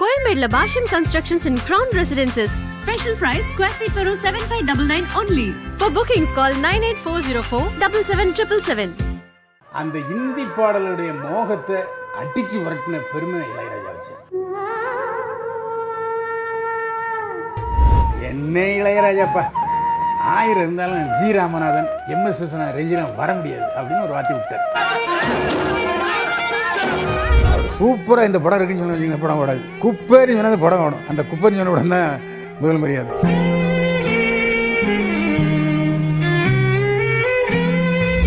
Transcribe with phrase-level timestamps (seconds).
[0.00, 2.50] Coimbatore Basham Constructions and Crown Residences.
[2.74, 5.48] Special price square feet per 7599 only.
[5.78, 8.86] For bookings call 98404 77777.
[9.72, 11.76] அந்த இந்தி பாடலுடைய மோகத்தை
[12.20, 14.14] அடிச்சு விரட்டின பெருமை இளையராஜா வச்சு
[18.30, 19.44] என்ன இளையராஜாப்பா
[20.34, 24.66] ஆயிரம் இருந்தாலும் G Ramanathan M S Viswanathan ரேஞ்சிலும் வர முடியாது அப்படின்னு ஒரு வார்த்தை விட்டார்
[27.80, 29.60] சூப்பராக இந்த படம் இருக்குன்னு சொன்ன இந்த படம் ஓடாது.
[29.82, 31.04] குப்பேன்னு சொன்னது படம் ஓடும்.
[31.10, 32.10] அந்த குப்பைன்னு சொன்ன உடனே தான்
[32.62, 33.12] முதல் மரியாதை.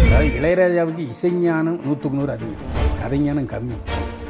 [0.06, 2.64] அதாவது இளையராஜாவுக்கு இசைஞானம் நூற்றுக்கு நூறு அதிகம்.
[3.02, 3.78] கதைஞானம் கம்மி.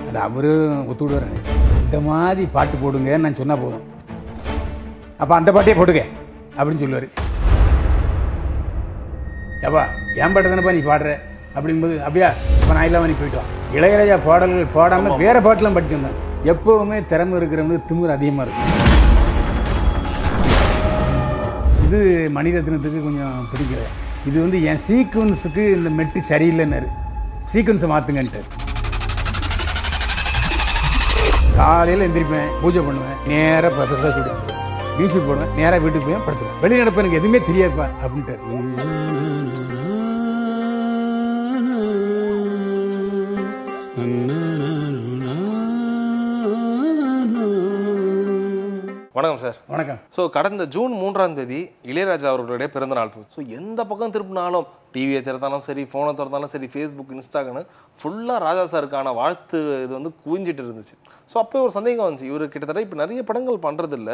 [0.07, 1.55] அது அவரும் ஒத்துவிடுவார் எனக்கு.
[1.85, 3.87] இந்த மாதிரி பாட்டு போடுங்கன்னு நான் சொன்னால் போதும்.
[5.21, 6.03] அப்போ அந்த பாட்டே போட்டுக்க
[6.57, 7.09] அப்படின்னு சொல்லுவார்.
[9.67, 9.83] ஏப்பா
[10.21, 11.11] என் பாட்டு தானேப்பா நீ பாடுற?
[11.57, 12.29] அப்படிங்கும்போது அப்படியா
[12.61, 13.45] இப்போ நான் இல்லாமல் நீ போயிட்டு வா.
[13.77, 16.17] இளையராஜா பாடல்கள் பாடாமல் வேறு பாட்டெலாம் படிச்சிருந்தேன்.
[16.51, 18.69] எப்போவுமே திறமை இருக்கிறவங்க திமிர் அதிகமாக இருக்கும்.
[21.85, 21.99] இது
[22.35, 23.83] மணிரத்னத்துக்கு கொஞ்சம் பிடிக்கல.
[24.29, 26.89] இது வந்து என் சீக்வன்ஸுக்கு இந்த மெட்டு சரியில்லைன்னாரு.
[27.53, 28.41] சீக்வன்ஸை மாற்றுங்கன்ட்டு
[31.57, 34.37] காலையில் எந்திரிப்பேன் பூஜை பண்ணுவேன் நேராக ப்ரொஃபஸராக ஸ்டூடியோ
[34.99, 38.35] மியூசிக் போடுவேன் நேராக வீட்டுக்கு போய் படுத்துவேன் வெளி நடப்பு எனக்கு எதுவுமே தெரியாதுப்பா அப்படின்ட்டு
[49.17, 49.57] வணக்கம் சார்.
[49.71, 49.97] வணக்கம்.
[50.15, 51.57] ஸோ கடந்த ஜூன் மூன்றாம் தேதி
[51.89, 57.11] இளையராஜா அவர்களுடைய பிறந்த நாள் ஸோ எந்த பக்கம் திருப்பினாலும் டிவியை திறந்தாலும் சரி ஃபோனை திறந்தாலும் சரி ஃபேஸ்புக்
[57.15, 57.67] இன்ஸ்டாகிராம்
[57.99, 60.95] ஃபுல்லாக ராஜா சாருக்கான வாழ்த்து இது வந்து குவிஞ்சிட்டு இருந்துச்சு.
[61.31, 62.29] ஸோ அப்போ ஒரு சந்தேகம் வந்துச்சு.
[62.31, 64.11] இவர் கிட்டத்தட்ட இப்போ நிறைய படங்கள் பண்ணுறது இல்ல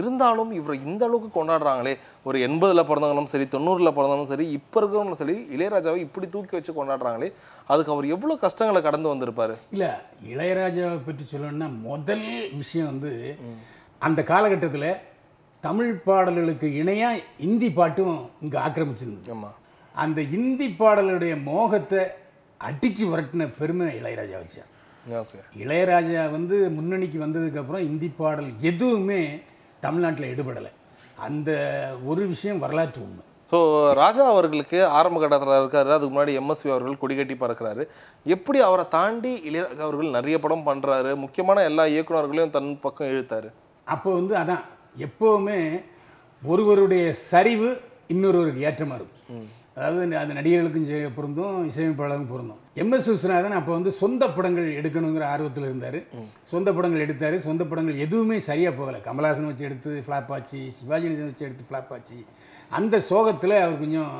[0.00, 1.94] இருந்தாலும் இவரை இந்த அளவுக்கு கொண்டாடுறாங்களே.
[2.28, 7.30] ஒரு எண்பதில் பிறந்தவங்களும் சரி தொண்ணூறில் பிறந்தவங்களும் சரி இப்போ இருக்கிறவங்களும் சரி இளையராஜாவை இப்படி தூக்கி வச்சு கொண்டாடுறாங்களே.
[7.72, 9.56] அதுக்கு அவர் எவ்வளோ கஷ்டங்களை கடந்து வந்திருப்பாரு?
[9.76, 9.92] இல்லை
[10.34, 12.28] இளையராஜாவை பற்றி சொல்லணும்னா முதல்
[12.62, 13.12] விஷயம் வந்து
[14.02, 14.90] அந்த காலகட்டத்தில்
[15.62, 19.30] தமிழ் பாடல்களுக்கு இணையாக இந்தி பாட்டும் இங்கே ஆக்கிரமிச்சிருந்தது.
[19.34, 19.58] ஆமாம்
[19.94, 22.02] அந்த இந்தி பாடலுடைய மோகத்தை
[22.60, 24.70] அடித்து விரட்டின பெருமை இளையராஜா வச்சார்.
[25.20, 29.20] ஓகே இளையராஜா வந்து முன்னணிக்கு வந்ததுக்கப்புறம் இந்தி பாடல் எதுவுமே
[29.84, 30.72] தமிழ்நாட்டில் எடுபடலை.
[31.26, 31.50] அந்த
[32.10, 33.22] ஒரு விஷயம் வரலாற்று உண்மை.
[33.50, 33.58] ஸோ
[34.00, 37.82] ராஜா அவர்களுக்கு ஆரம்ப கட்டத்தில் இருக்காரு அதுக்கு முன்னாடி எம்எஸ்வி அவர்கள் கொடிகட்டி பறக்கிறாரு.
[38.34, 43.50] எப்படி அவரை தாண்டி இளையராஜா அவர்கள் நிறைய படம் பண்ணுறாரு முக்கியமான எல்லா இயக்குனர்களையும் தன் பக்கம் இழுத்தாரு?
[43.94, 44.64] அப்போ வந்து அதான்
[45.06, 45.58] எப்போவுமே
[46.52, 47.68] ஒருவருடைய சரிவு
[48.14, 49.46] இன்னொருவருக்கு ஏற்றமாக இருக்கும்.
[49.76, 52.60] அதாவது அந்த நடிகர்களுக்கும் பொருந்தும் இசையமைப்பாளருக்கும் பொருந்தும்.
[52.82, 55.98] எம்எஸ் விஸ்வநாதன் அப்போ வந்து சொந்த படங்கள் எடுக்கணுங்கிற ஆர்வத்தில் இருந்தார்.
[56.52, 57.36] சொந்த படங்கள் எடுத்தார்.
[57.46, 59.00] சொந்த படங்கள் எதுவுமே சரியாக போகலை.
[59.08, 62.18] கமலஹாசன் வச்சு எடுத்து ஃப்ளாப் ஆச்சு சிவாஜி கணேசன் வச்சு எடுத்து ஃப்ளாப் ஆச்சு.
[62.78, 64.14] அந்த சோகத்தில் அவர் கொஞ்சம்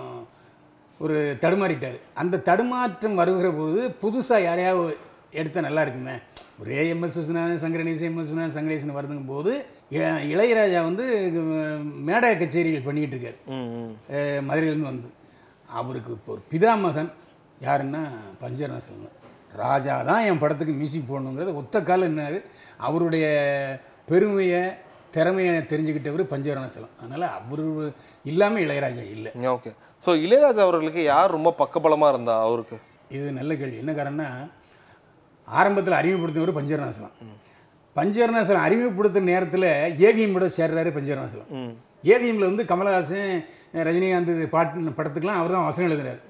[1.05, 1.99] ஒரு தடுமாறிட்டார்.
[2.23, 4.97] அந்த தடுமாற்றம் வருகிற போது புதுசாக யாரையாவது
[5.41, 6.17] எடுத்தால் நல்லா இருக்குமே?
[6.61, 9.53] ஒரே எம்எஸ் விஸ்வநாதன் சங்கரநேசன் எம்எஸ் விஸ்வநாதன் சங்கரேசன் வருதுங்கும் போது
[10.33, 11.05] இளையராஜா வந்து
[12.09, 13.39] மேடை கச்சேரிகள் பண்ணிக்கிட்டு இருக்காரு
[14.49, 15.09] மதுரையிலேருந்து வந்து.
[15.69, 17.11] அவருக்கு இப்போ ஒரு பிதாமகன்.
[17.67, 18.01] யாருன்னா
[18.43, 19.13] பஞ்சரநாசன்
[19.63, 22.39] ராஜா தான் என் படத்துக்கு மியூசிக் போடணுங்கிறத ஒத்த காலம் என்னாரு
[22.89, 23.27] அவருடைய
[24.11, 24.63] பெருமையை
[25.15, 27.63] திறமையை தெரிஞ்சுக்கிட்டவர் பஞ்சவரணசலம் அதனால் அவர்
[28.31, 29.31] இல்லாமல் இளையராஜா இல்லை.
[29.55, 29.71] ஓகே.
[30.05, 32.77] ஸோ இளையராஜா அவர்களுக்கு யார் ரொம்ப பக்கபலமாக இருந்தா அவருக்கு?
[33.17, 33.79] இது நல்ல கேள்வி.
[33.83, 34.29] என்ன காரணம்னா
[35.49, 37.15] ஆரம்பத்தில் அறிமுகப்படுத்தினவர் பஞ்சவரணாசலம்
[37.97, 39.69] பஞ்சவரணாசலம் அறிமுகப்படுத்துகிற நேரத்தில்
[40.09, 41.53] ஏவிஎம்மோட சேர்றாரு பஞ்சவரணாசலம்
[42.15, 43.31] ஏவிஎம்ல வந்து கமலஹாசன்
[43.87, 46.21] ரஜினிகாந்த் பாட்டு படத்துக்கெலாம் அவர் தான் வசனம் எழுதுறாரு.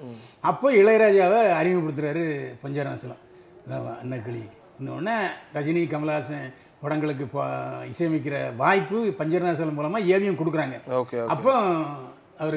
[0.50, 2.24] அப்போ இளையராஜாவை அறிமுகப்படுத்துறாரு
[2.62, 3.22] பஞ்சவரணாசலம்
[3.66, 4.42] அதான் அன்னக்கிளி
[4.78, 5.16] இன்னொன்று
[5.56, 6.46] ரஜினி கமலஹாசன்
[6.82, 7.24] படங்களுக்கு
[7.92, 10.76] இசையமைக்கிற வாய்ப்பு பஞ்சவரணாசலம் மூலமாக ஏவிஎம் கொடுக்குறாங்க.
[11.00, 11.18] ஓகே.
[11.34, 11.52] அப்போ
[12.42, 12.56] அவர்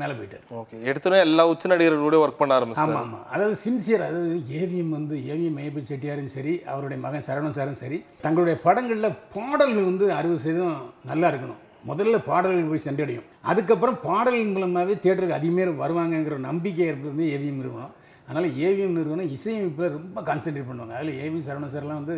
[0.00, 0.44] மேலே போயிட்டார்.
[0.60, 0.76] ஓகே.
[0.90, 2.94] எடுத்தோன்னே எல்லா உச்ச நடிகர்களோட ஒர்க் பண்ண ஆரம்பிச்சிட்டாரு.
[2.96, 7.80] ஆமாம் ஆமாம் அதாவது சின்சியர் அதாவது ஏவிஎம் வந்து ஏவிஎம் மேபி செட்டியாரும் சரி அவருடைய மகன் சரவணன் சாரும்
[7.82, 11.60] சரி தங்களுடைய படங்களில் பாடல்கள் வந்து அறுபது சதவீதம் நல்லா இருக்கணும்.
[11.90, 13.26] முதல்ல பாடல்கள் போய் சென்றடையும்.
[13.50, 17.94] அதுக்கப்புறம் பாடல்கள் மூலமாகவே தியேட்டருக்கு அதிகமாக வருவாங்கங்கிற நம்பிக்கை ஏற்படுறது ஏவிஎம் நிறுவனம்.
[18.26, 20.96] அதனால் ஏவிஎம் நிறுவனம் இசையமைப்பில் ரொம்ப கான்சென்ட்ரேட் பண்ணுவாங்க.
[20.98, 22.16] அதில் ஏவிஎம் சரவணன் சார்லாம் வந்து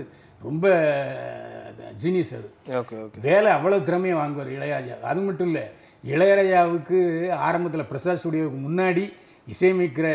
[0.48, 0.66] ரொம்ப
[2.03, 2.49] ஜீனியஸ் அது
[2.81, 3.19] ஓகே ஓகே.
[3.29, 5.64] வேலை அவ்வளோ திறமையாக வாங்குவார் இளையராஜா அது மட்டும் இல்லை
[6.05, 6.99] இளையராஜாவுக்கு
[7.41, 9.05] ஆரம்பத்தில் பிரசாத் ஸ்டுடியோவுக்கு முன்னாடி
[9.49, 10.09] இசையமைக்கிற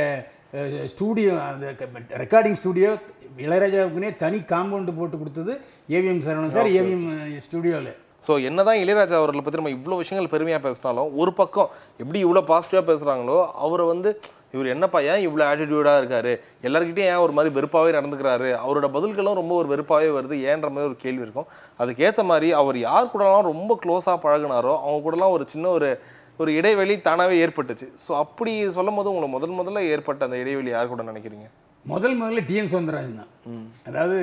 [0.85, 1.65] ஸ்டூடியோ அந்த
[2.17, 2.91] ரெக்கார்டிங் ஸ்டூடியோ
[3.39, 5.53] இளையராஜாவுக்குனே தனி காம்பவுண்டு போட்டு கொடுத்தது
[5.89, 7.05] ஏவிஎம் சரவணன் சார் ஏவிஎம்
[7.41, 7.91] ஸ்டுடியோவில்
[8.25, 11.69] ஸோ என்னதான் இளையராஜா அவர்களை பற்றி நம்ம இவ்வளோ விஷயங்கள் பெருமையாக பேசினாலும் ஒரு பக்கம்
[12.01, 14.11] எப்படி இவ்வளோ பாசிட்டிவாக பேசுகிறாங்களோ அவரை வந்து
[14.53, 16.31] இவர் என்னப்பா ஏன் இவ்வளோ ஆட்டிடியூடாக இருக்காரு?
[16.67, 18.47] எல்லாருக்கிட்டையும் ஏன் ஒரு மாதிரி வெறுப்பாகவே நடந்துக்கிறாரு?
[18.63, 20.35] அவரோட பதில்களும் ரொம்ப ஒரு வெறுப்பாகவே வருது.
[20.51, 21.49] ஏன்ற மாதிரி ஒரு கேள்வி இருக்கும்.
[21.81, 25.89] அதுக்கேற்ற மாதிரி அவர் யார் கூடலாம் ரொம்ப க்ளோஸாக பழகுனாரோ அவங்க கூடலாம் ஒரு சின்ன ஒரு
[26.41, 27.87] ஒரு இடைவெளி தானாகவே ஏற்பட்டுச்சு.
[28.05, 31.47] ஸோ அப்படி சொல்லும் போது உங்களுக்கு முதல் முதல்ல ஏற்பட்ட அந்த இடைவெளி யார் கூட நினைக்கிறீங்க?
[31.85, 33.65] முதல் முதல்ல டிஎம் சௌந்தரராஜன் தான்.
[33.89, 34.17] அதாவது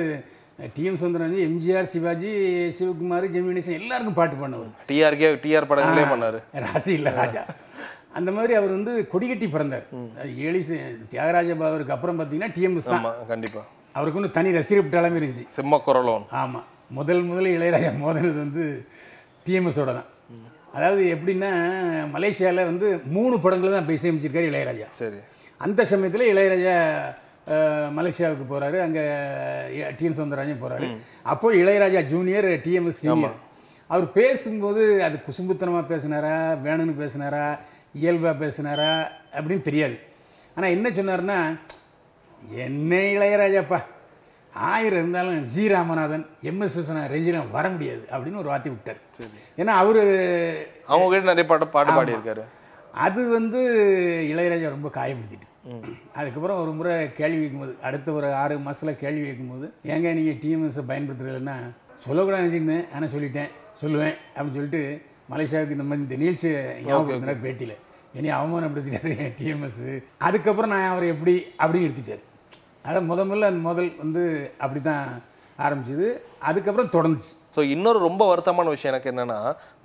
[0.59, 2.29] டிஎம் சௌந்தரராஜன் எம்ஜிஆர் சிவாஜி
[2.77, 6.39] சிவகுமார் ஜெமினிசன் எல்லாருக்கும் பாட்டு பண்ணவர் டிஆர்கே டிஆர் படங்களே பண்ணாரு.
[6.65, 7.41] ராசி இல்லை ராஜா.
[8.17, 9.85] அந்த மாதிரி அவர் வந்து கொடிகட்டி பிறந்தார்.
[10.47, 10.61] ஏழி
[11.11, 12.97] தியாகராஜ பாவருக்கு அப்புறம் பார்த்தீங்கன்னா டிஎம்எஸ் தான்.
[12.99, 13.61] ஆமா கண்டிப்பா.
[13.97, 15.45] அவருக்கு ஒன்றும் தனி ரசிகர் பட்டாளமே இருந்துச்சு.
[15.57, 16.25] சிம்ம குரலோன்.
[16.41, 16.65] ஆமாம்
[16.97, 18.65] முதல் முதல்ல இளையராஜா மோதினது வந்து
[19.45, 20.09] டிஎம்எஸோட தான்.
[20.77, 21.51] அதாவது எப்படின்னா
[22.15, 24.87] மலேசியாவில் வந்து மூணு படங்கள் தான் இப்போ இசையமைச்சிருக்காரு இளையராஜா.
[25.01, 25.19] சரி.
[25.65, 26.75] அந்த சமயத்தில் இளையராஜா
[27.97, 29.03] மலேசியாவுக்கு போகிறாரு அங்கே
[29.99, 30.87] டிஎம் சௌந்தரராஜன் போகிறாரு
[31.33, 33.37] அப்போ இளையராஜா ஜூனியர் டிஎம்எஸ் சீனியர்.
[33.93, 36.35] அவர் பேசும்போது அது குசும்புத்தனமாக பேசினாரா
[36.65, 37.45] வேணும்னு பேசினாரா
[38.01, 38.91] இயல்பாக பேசினாரா
[39.37, 39.97] அப்படின்னு தெரியாது.
[40.55, 41.39] ஆனால் என்ன சொன்னார்னா
[42.65, 43.79] என்ன இளையராஜாப்பா
[44.71, 45.63] ஆயிரம் இருந்தாலும் ஜி.
[45.73, 49.01] ராமநாதன் எம்எஸ் விஸ்வநாதன் ரேஞ்சில் வர முடியாது அப்படின்னு ஒரு வார்த்தை விட்டார்.
[49.61, 50.01] ஏன்னா அவர்
[50.91, 52.43] அவங்க கிட்ட நிறைய பாட்டு பாட்டு பாடியிருக்காரு.
[53.05, 53.59] அது வந்து
[54.33, 55.47] இளையராஜா ரொம்ப காயப்படுத்திட்டு.
[56.17, 61.55] அதுக்கப்புறம் ஒரு முறை கேள்வி கேட்கும்போது அடுத்த ஒரு ஆறு மாதத்தில் கேள்வி கேட்கும்போது ஏங்க நீங்கள் டிஎம்எஸை பயன்படுத்துறதுன்னா
[62.05, 63.51] சொல்லக்கூடாது நினச்சிருந்தேன் ஆனால் சொல்லிட்டேன்.
[63.81, 64.81] சொல்லுவேன் அப்படின்னு சொல்லிட்டு
[65.31, 67.75] மலேசியாவுக்கு இந்த மாதிரி இந்த நிகழ்ச்சியை ஞாபகப்படுத்தினார் பேட்டியில்
[68.17, 69.81] இனி அவமானப்படுத்திட்டாரு டிஎம்எஸ்
[70.17, 71.33] அதுக்கப்புறம் நான் அவரை எப்படி
[71.63, 72.23] அப்படின்னு எடுத்துட்டார்.
[72.89, 74.23] அதை முத முதல்ல அந்த முதல் வந்து
[74.57, 75.05] அப்படி தான்
[75.65, 76.07] ஆரம்பிச்சது.
[76.39, 77.33] அதுக்கப்புறம் தொடர்ந்துச்சு.
[77.57, 79.37] ஸோ இன்னொரு ரொம்ப வருத்தமான விஷயம் எனக்கு என்னன்னா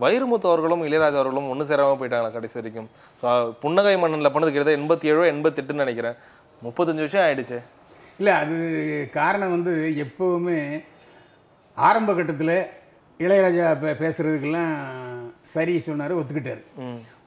[0.04, 2.88] வைரமுத்து அவர்களும் இளையராஜா அவர்களும் ஒன்று சேராம போயிட்டாங்க கடைசி வரைக்கும்.
[3.20, 3.28] ஸோ
[3.62, 6.16] புன்னகை மன்னனில் பண்ணது கிட்டத்தட்ட எண்பத்தி ஏழோ எண்பத்தெட்டுன்னு நினைக்கிறேன்.
[6.66, 7.58] முப்பத்தஞ்சு வருஷம் ஆயிடுச்சு.
[8.20, 8.56] இல்லை அது
[9.18, 9.72] காரணம் வந்து
[10.04, 10.58] எப்போவுமே
[11.76, 12.56] ஆரம்ப கட்டத்தில்
[13.24, 14.74] இளையராஜா பே பேசுகிறதுக்கெல்லாம்
[15.54, 16.62] சரி சொன்னார் ஒத்துக்கிட்டார்.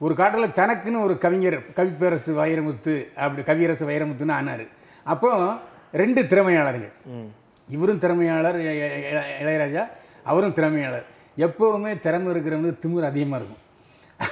[0.04, 2.94] ஒரு காட்டில் தனக்குன்னு ஒரு கவிஞர் கவிப்பேரசு வைரமுத்து
[3.24, 4.64] அப்படி கவியரசு வைரமுத்துன்னு ஆனார்.
[5.14, 5.30] அப்போ
[6.02, 6.94] ரெண்டு திறமையாளர்கள்.
[7.74, 8.58] இவரும் திறமையாளர்
[9.42, 9.84] இளையராஜா
[10.26, 11.06] அவரும் திறமையாளர்.
[11.38, 13.62] எப்போவுமே திறமை இருக்கிறவங்க திமிர் அதிகமாக இருக்கும்.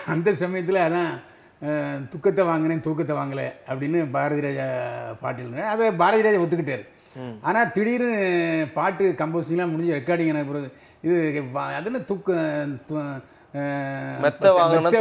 [0.07, 1.13] அந்த சமயத்தில் அதான்
[2.13, 4.67] துக்கத்தை வாங்கினேன் தூக்கத்தை வாங்கலை அப்படின்னு பாரதி ராஜா
[5.21, 6.85] பாட்டில் அதை பாரதி ராஜா ஒத்துக்கிட்டார்
[7.43, 8.13] ஆனால் திடீர்னு
[8.75, 10.69] பாட்டு கம்போசிங்லாம் முடிஞ்சு ரெக்கார்டிங் எனக்கு பிறகு
[11.05, 11.17] இது
[11.55, 12.29] வா- அது என்ன தூக்க
[14.23, 14.47] மெத்த.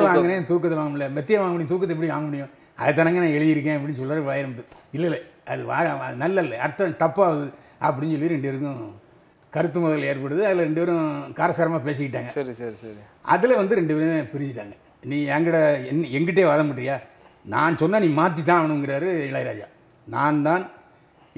[0.07, 1.07] வாங்கினேன் தூக்கத்தை வாங்க முடியல.
[1.16, 2.51] மெத்தையை வாங்க முடியும் தூக்கத்தை எப்படி வாங்க முடியும்?
[2.78, 5.78] அதை தானங்க நான் எழுதியிருக்கேன் அப்படின்னு சொல்கிறார் வைரமுத்து இல்லை இல்லை அது வா
[6.18, 7.48] நல்ல இல்லை அர்த்தம் தப்பாகுது
[7.81, 8.84] அப்படின்னு சொல்லி ரெண்டு பேருக்கும்
[9.55, 10.41] கருத்து முதல் ஏற்படுது.
[10.50, 11.07] அதில் ரெண்டு பேரும்
[11.39, 12.29] காரசாரமாக பேசிக்கிட்டாங்க.
[12.38, 13.01] சரி சரி சரி.
[13.33, 14.75] அதில் வந்து ரெண்டு பேரும் பிரிஞ்சுட்டாங்க.
[15.11, 15.59] நீ என்கிட்ட
[15.91, 16.95] என் எங்கிட்டே வர மாட்டியா?
[17.53, 19.67] நான் சொன்னால் நீ மாற்றி தான் ஆகணுங்கிறாரு இளையராஜா.
[20.15, 20.63] நான் தான்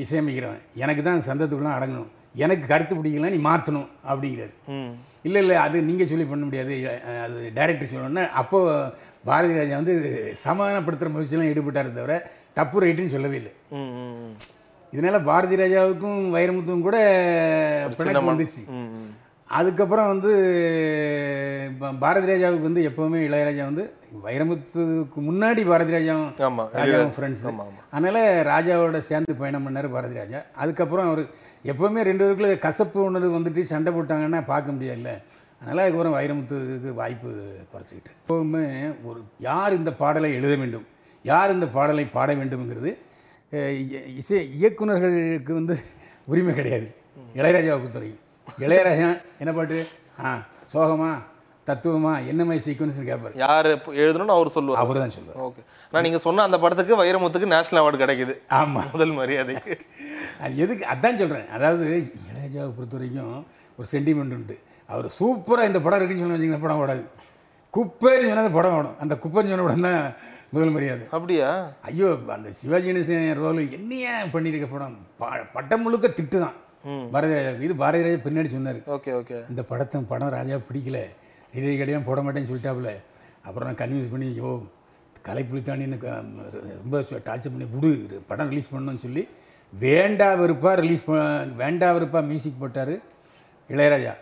[0.04, 0.62] இசையமைக்கிறவன்.
[0.84, 2.12] எனக்கு தான் சந்தத்துக்குலாம் அடங்கணும்.
[2.44, 4.54] எனக்கு கருத்து பிடிக்கல நீ மாற்றணும் அப்படிங்கிறாரு.
[5.28, 6.74] இல்லை இல்லை அது நீங்கள் சொல்லி பண்ண முடியாது.
[7.26, 8.74] அது டைரக்டர் சொல்லணும்னா அப்போது
[9.30, 9.96] பாரதி ராஜா வந்து
[10.48, 12.16] சமாதானப்படுத்துகிற முயற்சியெல்லாம் ஈடுபட்டாரே தவிர
[12.60, 13.54] தப்பு ரைட்டுன்னு சொல்லவே இல்லை.
[14.96, 16.98] இதனால பாரதி ராஜாவுக்கும் வைரமுத்துவும் கூட
[18.00, 18.64] பிணக்கு வந்துச்சு.
[19.50, 20.32] அதுக்கப்புறம் வந்து
[22.04, 23.84] பாரதி ராஜாவுக்கு வந்து எப்போவுமே இளையராஜா வந்து
[24.26, 26.32] வைரமுத்துக்கு முன்னாடி பாரதி ராஜாவும்
[26.80, 27.44] ராஜாவும் ஃப்ரெண்ட்ஸ்
[27.96, 28.22] அதனால்
[28.52, 30.40] ராஜாவோட சேர்ந்து பயணம் பண்ணார் பாரதி ராஜா.
[30.64, 31.24] அதுக்கப்புறம் அவர்
[31.72, 35.14] எப்போவுமே ரெண்டு பேருக்குள்ள கசப்பு உணர்வு வந்துட்டு சண்டை போட்டாங்கன்னா பார்க்க முடியாதுல்ல.
[35.62, 37.30] அதனால் அதுக்கப்புறம் வைரமுத்துக்கு வாய்ப்பு
[37.72, 38.66] குறைச்சிக்கிட்டு எப்போவுமே
[39.10, 39.20] ஒரு
[39.50, 40.86] யார் இந்த பாடலை எழுத வேண்டும்?
[41.26, 42.92] யார் இந்த பாடலை பாட வேண்டும்ங்கிறது
[44.20, 45.76] இசை இயக்குனர்களுக்கு வந்து
[46.32, 46.88] உரிமை கிடையாது.
[47.40, 48.24] இளையராஜாவை பொறுத்தவரைக்கும்
[48.66, 49.10] இளையராஜா
[49.42, 49.78] என்ன பாட்டு?
[50.24, 50.32] ஆ
[50.74, 51.10] சோகமா
[51.68, 53.68] தத்துவமா என்ன மாதிரி சீக்வன்ஸ் கேட்பார் யார்
[54.02, 54.82] எழுதணும்னு அவர் சொல்லுவார்.
[54.84, 55.40] அவர் தான் சொல்லுவார்.
[55.46, 55.62] ஓகே.
[55.92, 58.34] நான் நீங்கள் சொன்ன அந்த படத்துக்கு வைரமுத்துக்கு நேஷனல் அவார்டு கிடைக்குது.
[58.60, 59.76] ஆமாம் முதல் மரியாதைக்கு.
[60.44, 60.86] அது எதுக்கு?
[60.94, 61.86] அதான் சொல்கிறேன் அதாவது
[62.28, 63.36] இளையராஜாவை பொறுத்த வரைக்கும்
[63.78, 64.58] ஒரு சென்டிமெண்ட் உண்டு.
[64.90, 67.04] அவர் சூப்பராக இந்த படம் இருக்குன்னு சொன்ன வச்சிங்கன்னா படம் ஓடாது.
[67.74, 68.98] குப்பைன்னு சொன்னால் அந்த படம் ஓடும்.
[69.04, 70.04] அந்த குப்பைன்னு சொன்ன தான்
[70.56, 71.06] முதல் மரியாதை.
[71.12, 71.48] அப்படியா?
[71.82, 74.98] ஐயோ அந்த சிவாஜி கணேசன் ரோல் என்னையா பண்ணியிருக்க படம்?
[75.56, 76.56] பட்டம் முழுக்க திட்டு தான்
[77.14, 78.80] பாரதி ராஜாவுக்கு இது பாரதி ராஜா பின்னாடி சொன்னார்.
[78.96, 79.38] Okay okay.
[79.50, 81.00] இந்த படத்தை படம் ராஜா பிடிக்கல.
[81.56, 82.92] ரீரை கடையெல்லாம் போட மாட்டேன்னு சொல்லிட்டாப்புல.
[83.42, 84.50] அப்புறம் நான் கன்வின்ஸ் பண்ணி யோ
[85.22, 86.24] கலை புலித்தாண்டின்னு க-
[86.82, 86.96] ரொம்ப
[87.28, 89.24] டார்ச்சர் பண்ணி விடு இது படம் ரிலீஸ் பண்ணணும்னு சொல்லி
[89.74, 91.14] வேண்டா வெறுப்பா ரிலீஸ் ப
[91.56, 92.94] வேண்டா வெறுப்பா மியூசிக் போட்டார்
[93.70, 94.14] இளையராஜா.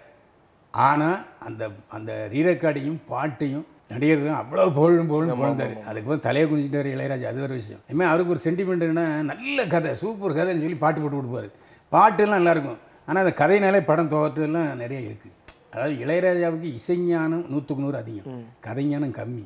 [0.73, 7.27] ஆனால் அந்த அந்த ரீரெக்கார்டையும் பாட்டையும் நடிகர்களும் அவ்வளோ புகழும் புகழும் புகழ்ந்தார் அதுக்கப்புறம் தலையை குனிச்சிட்டாரு இளையராஜா.
[7.31, 7.81] அது ஒரு விஷயம்.
[7.89, 11.49] இனிமேல் அவருக்கு ஒரு சென்டிமெண்ட்னா நல்ல கதை சூப்பர் கதைன்னு சொல்லி பாட்டு போட்டு கொடுப்பாரு.
[11.95, 12.79] பாட்டெல்லாம் நல்லாயிருக்கும்.
[13.07, 15.35] ஆனால் அந்த கதையினாலே படம் தோற்றெல்லாம் நிறைய இருக்குது
[15.73, 18.41] அதாவது இளையராஜாவுக்கு இசைஞானம் நூற்றுக்கு நூறு அதிகம்.
[18.67, 19.43] கதைஞானம் கம்மி.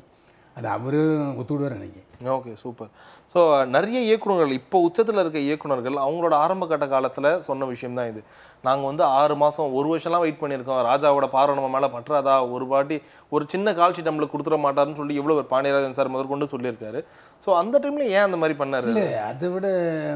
[0.58, 2.10] அது அவரும் ஒத்துவிடுவார் நினைக்கிறேன்.
[2.36, 2.89] Okay super.
[3.38, 8.22] ஸோ நிறைய இயக்குனர்கள் இப்போ உச்சத்தில் இருக்க இயக்குனர்கள் அவங்களோட ஆரம்ப கட்ட காலத்தில் சொன்ன விஷயம் தான் இது.
[8.63, 10.79] நாங்கள் வந்து ஆறு மாதம் ஒரு வருஷம்லாம் வெயிட் பண்ணியிருக்கோம்.
[10.88, 12.36] ராஜாவோட பார்வை நம்ம மேலே பற்றாதா?
[12.53, 12.96] ஒரு வாட்டி
[13.32, 17.01] ஒரு சின்ன கால்ஷீட் நம்மளுக்கு கொடுத்துட மாட்டாருன்னு சொல்லி எவ்வளோ ஒரு பாண்டியராஜன் சார் முதற்கொண்டு சொல்லியிருக்காரு.
[17.44, 18.88] ஸோ அந்த டைமில் ஏன் அந்த மாதிரி பண்ணாரு?
[18.94, 19.67] இல்லை அதை விட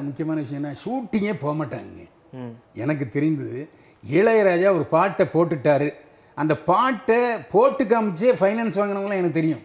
[0.08, 2.08] முக்கியமான விஷயம்னா ஷூட்டிங்கே போக மாட்டாங்க.
[2.34, 2.54] ம்.
[2.76, 3.62] எனக்கு தெரிந்தது
[4.04, 5.90] இளையராஜா ஒரு பாட்டை போட்டுட்டாரு.
[6.38, 7.20] அந்த பாட்டை
[7.54, 9.64] போட்டு காமிச்சே ஃபைனான்ஸ் வாங்கினவங்களாம் எனக்கு தெரியும்.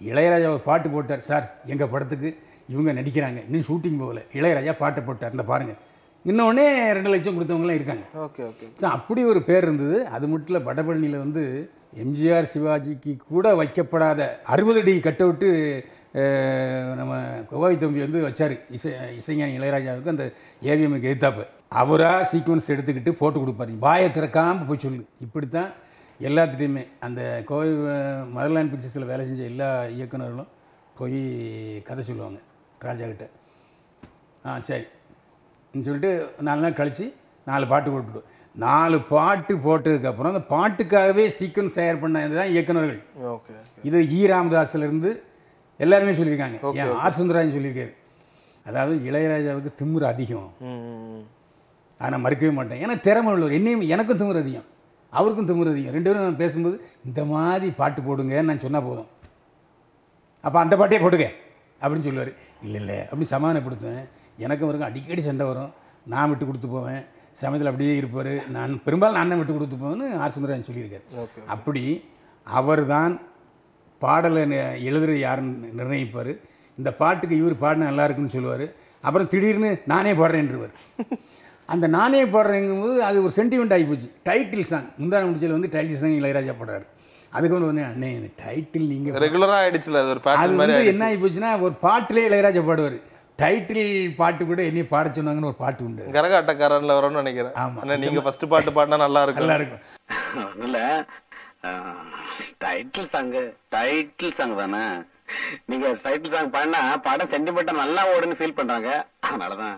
[0.00, 2.30] இளையராஜா ஒரு பாட்டு போட்டார் சார் எங்கள் படத்துக்கு
[2.72, 3.40] இவங்க நடிக்கிறாங்க.
[3.48, 4.20] இன்னும் ஷூட்டிங் போகல.
[4.38, 5.80] இளையராஜா பாட்டை போட்டார் இந்த பாருங்கள்
[6.30, 8.04] இன்னொன்னே ரெண்டு லட்சம் கொடுத்தவங்களாம் இருக்காங்க.
[8.26, 8.66] Okay okay.
[8.80, 9.96] ஸோ அப்படி ஒரு பேர் இருந்தது.
[10.16, 11.42] அது மட்டும் இல்லை வடபழனியில் வந்து
[12.04, 14.20] எம்ஜிஆர் சிவாஜிக்கு கூட வைக்கப்படாத
[14.54, 15.50] அறுபது அடி கட் அவுட்டு
[17.00, 17.12] நம்ம
[17.50, 18.54] கோவாய் தம்பி வந்து வச்சார்.
[18.76, 20.26] இசை இசைஞானி இளையராஜாவுக்கு அந்த
[20.70, 21.44] ஏவிஎம்க்கு எதிர்த்தாப்பு
[21.82, 23.72] அவராக சீக்வன்ஸ் எடுத்துக்கிட்டு போட்டு கொடுப்பாரு.
[23.86, 25.02] வாயை திறக்காமல் போய் சொல்லு.
[25.26, 25.70] இப்படித்தான்
[26.20, 27.68] எல்லாத்துட்டையுமே அந்த கோவை
[28.36, 30.50] மதர்லேண்ட் பிக்சர்ஸில் வேலை செஞ்ச எல்லா இயக்குனர்களும்
[30.98, 31.20] போய்
[31.84, 32.40] கதை சொல்லுவாங்க
[32.80, 33.26] ராஜா கிட்ட.
[34.46, 34.86] ஆ சரி.
[35.74, 37.04] சொல்லிட்டு நாலு நாள் கழித்து
[37.46, 43.00] நாலு பாட்டு போட்டுருவோம் நாலு பாட்டு போட்டதுக்கப்புறம் அந்த பாட்டுக்காகவே சீக்கிரம் தயார் பண்ணது தான் இயக்குனர்கள்
[43.32, 43.54] ஓகே
[43.84, 45.10] இது ஈ ராமதாஸ்லேருந்து
[45.80, 46.58] எல்லாருமே சொல்லியிருக்காங்க.
[46.80, 47.16] ஏன் ஆர்.
[47.18, 47.92] சுந்தராஜன் சொல்லியிருக்காரு.
[48.66, 50.50] அதாவது இளையராஜாவுக்கு திமிரு அதிகம்.
[52.00, 52.80] நான் மறுக்கவே மாட்டேன்.
[52.84, 53.52] ஏன்னா திறமை உள்ளவர்.
[53.52, 54.68] என்னையும் எனக்கும் திமிரு அதிகம்.
[55.14, 59.06] அவருக்கும் திமிரு அதிகம் ரெண்டு பேரும் பேசும்போது இந்த மாதிரி பாட்டு போடுங்கன்னு நான் சொன்னால் போதும்.
[60.40, 61.26] அப்போ அந்த பாட்டே போட்டுக்க.
[61.80, 62.32] அப்படின்னு சொல்லுவார்.
[62.62, 63.02] இல்லை இல்லை.
[63.02, 64.08] அப்படி சமாதானப்படுத்துவேன்.
[64.36, 65.72] எனக்கும் அவருக்கும் அடிக்கடி சண்டை வரும்.
[66.06, 67.04] நான் விட்டு கொடுத்து போவேன்.
[67.32, 68.48] சமயத்தில் அப்படியே இருப்பார்.
[68.48, 71.02] நான் பெரும்பாலும் நான் தான் விட்டு கொடுத்து போவேன்னு ஆர் சுந்தரராஜன் சொல்லியிருக்காரு.
[71.46, 72.04] அப்படி
[72.44, 73.20] அவர்தான்
[73.98, 76.40] பாடலை நி- எழுதுறது யாருன்னு நிர்ணயிப்பார்.
[76.78, 78.72] இந்த பாட்டுக்கு இவர் பாடினா நல்லா இருக்குன்னு சொல்லுவார்.
[79.00, 80.70] அப்புறம் திடீர்னு நானே பாடுறேன்ருவார்
[81.68, 84.08] அந்த நானே பாடுறேங்கும்போது அது ஒரு சென்டிமெண்ட் ஆகி போச்சு.
[84.28, 86.86] டைட்டில் சாங் முந்தான முடிச்சல் வந்து டைட்டில் சாங் இளையராஜா பாடுறாரு.
[87.36, 91.50] அதுக்கப்புறம் வந்து அண்ணே இந்த டைட்டில் நீங்கள் ரெகுலரா ஆயிடுச்சுல அது ஒரு அது வந்து என்ன ஆகி போச்சுன்னா
[91.66, 92.98] ஒரு பாட்டிலே இளையராஜா பாடுவார்.
[93.42, 93.86] டைட்டில்
[94.18, 96.04] பாட்டு கூட என்னையும் பாட சொன்னாங்கன்னு ஒரு பாட்டு உண்டு.
[96.16, 97.54] கரகாட்டக்காரன்ல வரும்னு நினைக்கிறேன்.
[97.62, 97.80] ஆமா.
[97.82, 99.44] ஆனா நீங்க ஃபர்ஸ்ட் பாட்டு பாடினா நல்லா இருக்கும்.
[99.44, 99.82] நல்லா இருக்கும்.
[100.66, 100.78] இல்ல
[102.64, 103.32] டைட்டில் சாங்
[103.76, 104.84] டைட்டில் சாங் தானே.
[105.70, 108.90] நீங்க டைட்டில் சாங் பாடினா படம் சென்டிமெண்டா நல்லா ஓடுன்னு ஃபீல் பண்றாங்க.
[109.28, 109.76] அதனாலதான்.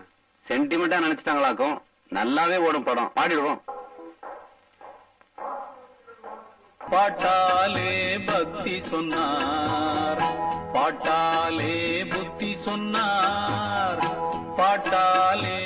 [0.49, 1.77] சென்டிமெண்டா நினைச்சிட்டாங்களாக்கும்.
[2.17, 3.11] நல்லாவே ஓடும் படம்.
[3.15, 3.59] பாடிடுவோம்.
[6.91, 7.89] பாட்டாலே
[8.29, 10.21] பக்தி சொன்னார்.
[10.75, 11.75] பாட்டாலே
[12.13, 14.01] புத்தி சொன்னார்.
[14.59, 15.57] பாட்டாலே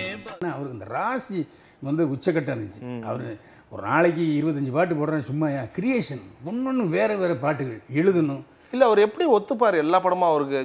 [0.54, 1.48] அவருக்கு இந்த ராசி
[1.88, 2.82] வந்து உச்சக்கட்டம் இருந்துச்சு.
[3.10, 3.26] அவர்
[3.74, 8.44] ஒரு நாளைக்கு இருபத்தஞ்சு பாட்டு போடுறேன் சும்மா கிரியேஷன் ஒன்னொன்று வேறு வேறு பாட்டுகள் எழுதணும்.
[8.72, 9.78] இல்ல அவர் எப்படி ஒத்துப்பாரு?
[9.86, 10.60] எல்லா படமும் அவருக்கு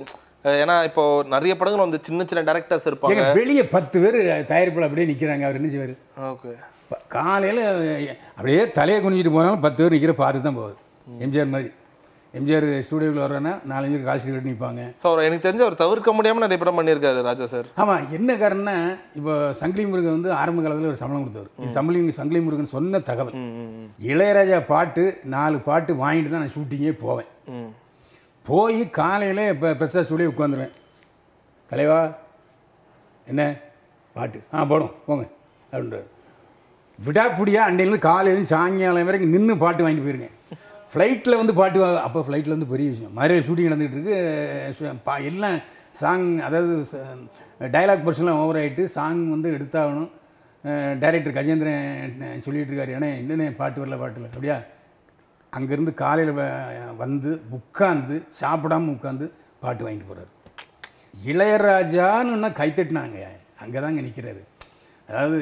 [0.62, 3.22] ஏன்னா இப்போ நிறைய படங்கள் வந்து சின்ன சின்ன டேரக்டர்ஸ் இருப்பாங்க.
[3.40, 4.18] வெளியே பத்து பேர்
[4.52, 5.94] தயாரிப்பில் அப்படியே நிற்கிறாங்க அவர் என்ன செய்வார்
[6.32, 6.52] ஓகே.
[7.14, 7.62] காலையில்
[8.36, 10.76] அப்படியே தலையை குனிஞ்சிட்டு போனாலும் பத்து பேர் நிற்கிற பார்த்து தான் போகுது.
[11.24, 11.70] எம்ஜிஆர் மாதிரி.
[12.38, 16.42] எம்ஜிஆர் ஸ்டூடியோவில் வர்றேன்னா நாலஞ்சு பேர் கால் கட்டி நிற்பாங்க ஸோ அவர் எனக்கு தெரிஞ்சு அவர் தவிர்க்க முடியாம
[16.44, 17.68] நிறைய படம் பண்ணியிருக்காரு ராஜா சார்.
[17.82, 18.74] ஆமாம் என்ன காரணம்னா
[19.18, 21.50] இப்போ சங்கிலி முருகன் வந்து ஆரம்ப காலத்தில் ஒரு சம்பளம் கொடுத்தவர்.
[21.62, 23.38] இது சங்கிலி முருகன் சொன்ன தகவல்.
[24.12, 25.04] இளையராஜா பாட்டு
[25.36, 27.30] நாலு பாட்டு வாங்கிட்டு தான் நான் ஷூட்டிங்கே போவேன்.
[28.46, 30.70] போய் காலையில் இப்போ பெருசாக சொல்லி உட்காந்துருவேன்.
[31.68, 32.16] தலைவா
[33.26, 33.56] என்ன?
[34.14, 34.42] பாட்டு.
[34.54, 35.28] ஆ போடும் போங்க.
[35.72, 36.06] அப்படின்றார்.
[37.06, 40.30] விடாப்புடியா அண்டையிலேருந்து காலையிலேருந்து சாயங்காலம் வரைக்கும் நின்று பாட்டு வாங்கிட்டு போயிருங்க
[40.94, 43.12] ஃப்ளைட்டில் வந்து பாட்டு வா- அப்போ ஃப்ளைட்டில் வந்து பெரிய விஷயம்.
[43.12, 44.96] மதுரை ஷூட்டிங் நடந்துகிட்டு இருக்கு.
[45.04, 45.58] பா எல்லாம்
[45.90, 46.86] சாங் அதாவது
[47.60, 50.10] டைலாக் பர்சன்லாம் ஓவர் ஆகிட்டு சாங் வந்து எடுத்தாகணும்.
[50.98, 52.90] டைரக்டர் கஜேந்திரன் சொல்லிகிட்டு இருக்காரு.
[52.90, 54.24] ஏன்னா என்னென்ன பாட்டு வரல பாட்டில்?
[54.24, 54.60] அப்படியா?
[55.56, 56.32] அங்கேருந்து காலையில்
[57.04, 59.26] வந்து உட்காந்து சாப்பிடாம உட்காந்து
[59.64, 60.32] பாட்டு வாங்கிட்டு போகிறாரு
[61.32, 63.18] இளையராஜான்னு கைத்தட்டினாங்க
[63.64, 64.42] அங்கே தாங்க நிற்கிறாரு
[65.08, 65.36] அதாவது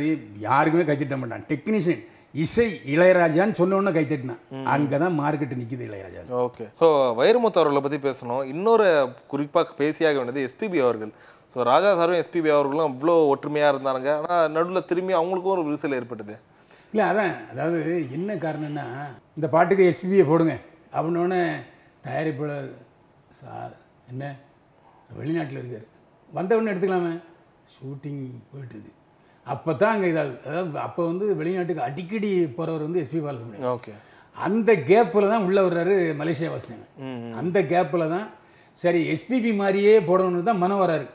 [0.48, 1.44] யாருக்குமே கைத்தட்ட மாட்டான்.
[1.52, 2.02] டெக்னீஷியன்
[2.44, 4.40] இசை இளையராஜான்னு சொன்ன உடனே கைத்தட்டினான்
[4.74, 6.22] அங்கே தான் மார்க்கெட்டு நிற்கிது இளையராஜா.
[6.46, 6.64] ஓகே.
[6.80, 6.86] ஸோ
[7.20, 8.42] வைரமுத்து அவர்களை பற்றி பேசணும்.
[8.52, 8.86] இன்னொரு
[9.32, 11.12] குறிப்பாக பேசியாக வேண்டியது எஸ்பிபி அவர்கள்.
[11.52, 16.36] ஸோ ராஜா சாரும் எஸ்பிபி அவர்களும் அவ்வளோ ஒற்றுமையாக இருந்தாங்க ஆனால் நடுவில் திரும்பி அவங்களுக்கும் ஒரு விரிசல் ஏற்பட்டது.
[16.94, 17.32] இல்லை அதான்.
[17.52, 17.78] அதாவது
[18.16, 18.84] என்ன காரணம்னா
[19.36, 20.54] இந்த பாட்டுக்கு எஸ்பிபியை போடுங்க.
[20.96, 21.40] அப்படின்னோடனே
[22.04, 22.68] தயாரிப்பாளர்
[23.38, 23.72] சார்
[24.10, 24.24] என்ன?
[25.18, 25.86] வெளிநாட்டில் இருக்கார்.
[26.28, 27.14] வந்தவொடனே எடுத்துக்கலாமே.
[27.72, 28.20] ஷூட்டிங்
[28.50, 28.92] போயிட்டுருக்கு.
[29.46, 30.38] அப்போ தான் அங்கே இதாகுது.
[30.48, 33.68] அதாவது அப்போ வந்து வெளிநாட்டுக்கு அடிக்கடி போகிறவர் வந்து எஸ்பி பாலசுப்ரமணியம்.
[33.74, 33.92] ஓகே.
[34.36, 36.86] அந்த கேப்பில் தான் உள்ளே வர்றாரு மலேசியா வாசனங்க
[37.42, 38.26] அந்த கேப்பில் தான்
[38.78, 41.06] சரி எஸ்பிபி மாதிரியே போடணும்னு தான் மனம் வராரு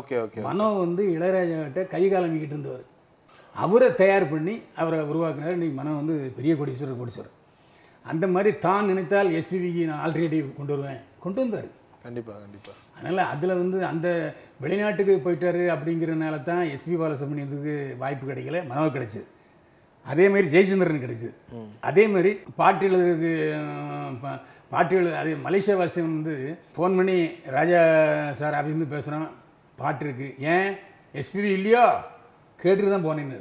[0.00, 2.84] ஓகே ஓகே மனோ வந்து இளையராஜா கிட்ட கை காலமிக்கிட்டு இருந்தவர்.
[3.64, 5.56] அவரை தயார் பண்ணி அவரை உருவாக்குனார்.
[5.56, 7.34] இன்னைக்கு மனம் வந்து பெரிய கோடீஸ்வரர் கோடீஸ்வரர்
[8.04, 11.00] அந்த மாதிரி தான் நினைத்தால் எஸ்பிபிக்கு நான் ஆல்டர்னேட்டிவ் கொண்டு வருவேன்.
[11.24, 11.68] கொண்டு வந்தார்.
[12.04, 14.08] கண்டிப்பாக கண்டிப்பாக அதனால் அதில் வந்து அந்த
[14.64, 19.26] வெளிநாட்டுக்கு போயிட்டாரு அப்படிங்கிறனால தான் எஸ்பி பாலசுப்ரமணியத்துக்கு வாய்ப்பு கிடைக்கல மனோ கிடைச்சிது.
[20.06, 21.32] அதே மாதிரி ஜெயச்சந்திரன் கிடைச்சிது.
[21.88, 23.32] அதே மாதிரி பாட்டு எழுதுறதுக்கு
[24.74, 26.34] பாட்டு எழுது அது மலேசியா வாசியம் வந்து
[26.74, 27.16] ஃபோன் பண்ணி
[27.56, 27.80] ராஜா
[28.40, 29.26] சார் ஆஃபீஸ்லேருந்து பேசுகிறோம்
[29.78, 30.70] பாட்டு இருக்குது ஏன்?
[31.14, 31.84] எஸ்பிபி இல்லையோ?
[32.62, 33.38] கேட்டுட்டு தான் போனேன்னு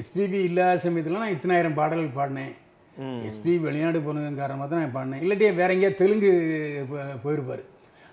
[0.00, 2.54] எஸ்பிபி இல்லாத சமயத்தில் நான் இத்தனாயிரம் பாடல்கள் பாடினேன்.
[3.28, 5.20] எஸ்பி வெளிநாடு போனதன் காரணமாக தான் நான் பாடினேன்.
[5.24, 6.30] இல்லாட்டி வேற எங்கேயா தெலுங்கு
[7.24, 7.62] போயிருப்பார்.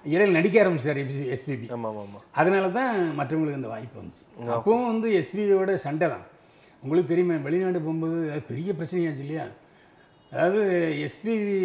[0.06, 1.00] இடையில நடிக்க ஆரம்பிச்சிட்டார்
[1.36, 2.24] எஸ்பிபி ஆமாம் ஆமாம் ஆமாம்.
[2.40, 4.24] அதனால தான் மற்றவங்களுக்கு இந்த வாய்ப்பு வந்துச்சு.
[4.58, 6.26] அப்பவும் வந்து எஸ்பியோட சண்டை தான்.
[6.84, 8.18] உங்களுக்கு தெரியுமே வெளிநாடு போகும்போது
[8.50, 9.46] பெரிய பிரச்சனையாச்சு இல்லையா?
[10.32, 10.64] அதாவது
[11.08, 11.60] எஸ்பிவி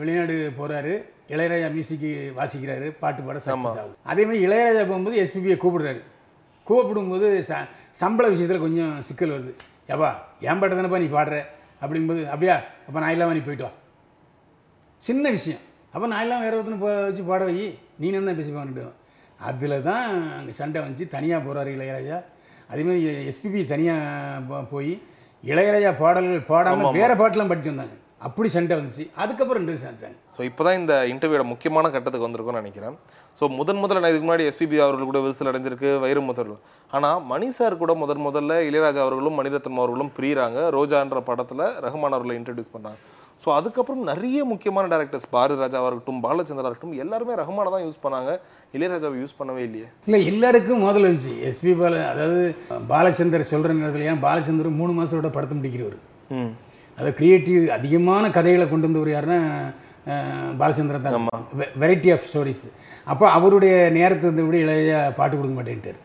[0.00, 0.94] வெளிநாடு போகிறாரு
[1.34, 3.96] இளையராஜா மியூசிக்கு வாசிக்கிறாரு பாட்டு பாட சக்ஸஸ் ஆகுது.
[4.12, 6.02] அதே மாதிரி இளையராஜா போகும்போது எஸ்பிபியை கூப்பிடுறாரு.
[6.68, 7.62] கூப்பிடும்போது ச
[8.00, 9.52] சம்பள விஷயத்தில் கொஞ்சம் சிக்கல் வருது.
[9.92, 10.10] ஏப்பா
[10.48, 11.36] என் பாட்டு தானேப்பா நீ பாடுற?
[11.82, 12.56] அப்படிங்கும்போது அப்படியா
[12.86, 13.72] அப்போ நான் இல்லாமல் நீ போயிட்டு வா.
[15.02, 15.62] சின்ன விஷயம்.
[15.94, 17.66] அப்போ நான் எல்லாம் வேற ஒருத்தனை வச்சு பாட வை.
[18.02, 18.86] நீ தான் பேசி பண்ணிட்டு
[19.48, 20.06] அதில் தான்
[20.38, 21.06] அங்கே சண்டை வந்துச்சு.
[21.16, 22.18] தனியாக போகிறாரு இளையராஜா.
[22.72, 24.92] அதேமாதிரி எஸ்பிபி தனியாக போய்
[25.52, 27.96] இளையராஜா பாடல்கள் பாடாமல் வேறு பாட்டெலாம் படிச்சு வந்தாங்க.
[28.20, 29.04] அப்படி சண்டை வந்துச்சு.
[29.22, 32.94] அதுக்கப்புறம் ரெண்டு சேர்ந்தாங்க ஸோ இப்போ தான் இந்த இன்டர்வியூட முக்கியமான கட்டத்துக்கு வந்திருக்கும்னு நினைக்கிறேன்.
[33.38, 36.60] ஸோ முதன் முதல்ல நான் இதுக்கு முன்னாடி எஸ்பிபி அவர்கள் கூட விசில் அடைஞ்சிருக்கு வைரமுத்தர்கள்
[36.96, 40.58] ஆனால் மணி சார் கூட முதன் முதல்ல இளையராஜா அவர்களும் மணிரத்னம் அவர்களும் பிரியிறாங்க.
[40.76, 42.98] ரோஜான்ற படத்தில் ரஹ்மான் அவர்களை இன்ட்ரடியூஸ் பண்ணாங்க.
[43.44, 48.32] ஸோ அதுக்கப்புறம் நிறைய முக்கியமான டேரக்டர்ஸ் பாரதி ராஜா இருக்கட்டும் பாலச்சந்திரா இருக்கட்டும் எல்லாருமே ரஹ்மானை தான் யூஸ் பண்ணாங்க.
[48.76, 49.88] இளையராஜாவை யூஸ் பண்ணவே இல்லையே.
[50.08, 52.44] இல்லை எல்லாருக்கும் முதல்ல இருந்துச்சு எஸ்பி பால அதாவது
[52.92, 55.98] பாலச்சந்தர் சொல்கிற நேரத்தில் ஏன் பாலச்சந்தர் மூணு மாதத்தோட படத்தை முடிக்கிறவர்?
[56.96, 59.38] ம் அதை கிரியேட்டிவ் அதிகமான கதைகளை கொண்டு வந்தவர் யாருன்னா
[60.60, 61.28] பாலச்சந்திரன் தான்.
[61.82, 62.66] வெரைட்டி ஆஃப் ஸ்டோரிஸ்
[63.12, 65.98] அப்போ அவருடைய நேரத்தை இருந்தபடி இளையராஜா பாட்டு கொடுக்க மாட்டேன்ட்டார்.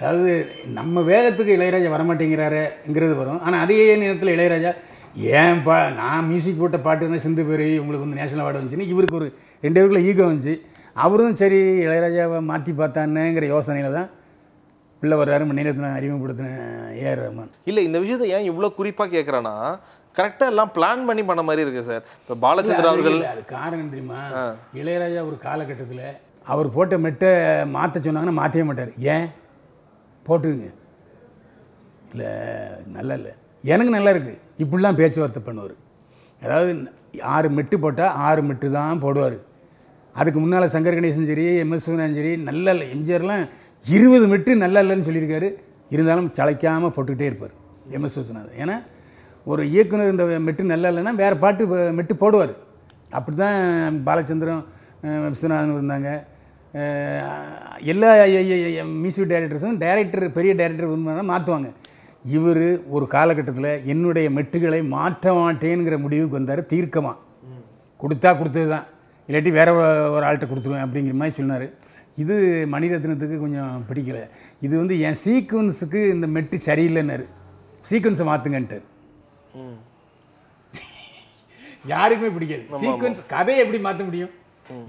[0.00, 0.32] அதாவது
[0.78, 3.40] நம்ம வேகத்துக்கு இளையராஜா வரமாட்டேங்கிறாருங்கிறது வரும்.
[3.46, 4.72] ஆனால் அதே நேரத்தில் இளையராஜா
[5.40, 9.18] ஏன் பா நான் மியூசிக் போட்ட பாட்டு தான் சிந்து பேர் உங்களுக்கு வந்து நேஷனல் அவார்டு வந்துச்சுன்னு இவருக்கு
[9.20, 9.28] ஒரு
[9.64, 10.54] ரெண்டு பேருக்குள்ள ஈகோ வந்துச்சு.
[11.04, 14.10] அவரும் சரி இளையராஜாவை மாற்றி பார்த்தானுங்கிற யோசனையில் தான்
[15.02, 16.50] உள்ளே வர்றாரு மணிரத்னம் அறிமுகப்படுத்தின
[17.02, 19.54] ஏஆர் ரஹ்மான் இல்லை இந்த விஷயத்தை ஏன் இவ்வளோ குறிப்பாக கேட்குறேன்னா
[20.14, 22.04] கரெக்டாக எல்லாம் பிளான் பண்ணி பண்ண மாதிரி இருக்கு சார்.
[22.20, 24.20] இப்போ பாலச்சந்திரா அது அவர்கள் அது காரணம் தெரியுமா?
[24.80, 26.06] இளையராஜா ஒரு காலகட்டத்தில்
[26.52, 27.30] அவர் போட்ட மெட்டை
[27.74, 28.92] மாற்ற சொன்னாங்கன்னா மாற்றவே மாட்டார்.
[29.14, 29.26] ஏன்?
[30.26, 30.68] போட்டுங்க
[32.12, 32.30] இல்லை
[32.96, 33.32] நல்லா இல்லை.
[33.64, 35.74] எனக்கு நல்லா இருக்குது இப்படிலாம் பேச்சுவார்த்தை பண்ணுவார்.
[36.42, 36.70] அதாவது
[37.34, 39.38] ஆறு மெட்டு போட்டால் ஆறு மெட்டு தான் போடுவார்.
[40.14, 41.86] அதுக்கு முன்னால் சங்கர் கணேசன் சரி எம்எஸ்
[42.16, 43.44] சரி நல்லா இல்லை எம்ஜிஆர்லாம்
[43.84, 45.48] இருபது மெட்டு நல்லா இல்லைன்னு சொல்லியிருக்காரு.
[45.94, 47.54] இருந்தாலும் சளைக்காமல் போட்டுக்கிட்டே இருப்பார்.
[47.96, 48.76] எம்எஸ் விஸ்வநாதன் ஏன்னா
[49.50, 51.64] ஒரு இயக்குனர் இந்த மெட்டு நல்லா இல்லைன்னா வேறு பாட்டு
[51.98, 52.54] மெட்டு போடுவார்.
[53.16, 54.62] அப்படி தான் பாலச்சந்திரன்
[55.32, 56.10] விஸ்வநாதன் இருந்தாங்க.
[57.92, 58.08] எல்லா
[59.02, 61.68] மியூசிக் டைரக்டர்ஸும் டைரக்டர் பெரிய டைரக்டர் விரும்பினா மாற்றுவாங்க
[62.36, 62.66] இவர்
[62.96, 67.16] ஒரு காலகட்டத்தில் என்னுடைய மெட்டுகளை மாற்ற மாட்டேங்கிற முடிவுக்கு வந்தார் தீர்க்கமாக
[68.02, 68.86] கொடுத்தா கொடுத்தது தான்
[69.28, 69.68] இல்லாட்டி வேற
[70.14, 71.66] ஒரு ஆள்கிட்ட கொடுத்துருவேன் அப்படிங்கிற மாதிரி சொன்னார்.
[72.16, 72.34] இது
[72.72, 74.18] மணிரத்னத்துக்கு கொஞ்சம் பிடிக்கல
[74.62, 77.26] இது வந்து என் சீக்வன்ஸுக்கு இந்த மெட்டு சரியில்லைன்னாரு
[77.84, 78.86] சீக்வன்ஸை மாற்றுங்கன்ட்டார்
[81.84, 84.32] யாருக்குமே பிடிக்காது சீக்வன்ஸ் கதையை எப்படி மாற்ற முடியும்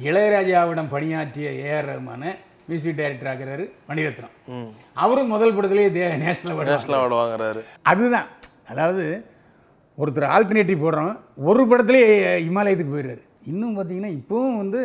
[0.05, 2.23] இளையராஜாவிடம் பணியாற்றிய ஏஆர் ரஹ்மான
[2.67, 4.33] மியூசிக் டைரக்டர் ஆகிறாரு மணிரத்னம்
[4.97, 7.61] அவரும் முதல் படத்திலேயே the national award national award வாங்குறாரு
[7.91, 8.27] அதுதான்
[8.69, 9.03] அதாவது
[9.97, 11.13] ஒருத்தர் ஆல்டர்னேட்டிவ் போடுறோம்
[11.43, 12.09] ஒரு படத்துலேயே
[12.47, 14.79] இமாலயத்துக்கு போயிடுறாரு இன்னும் பார்த்தீங்கன்னா இப்போவும் வந்து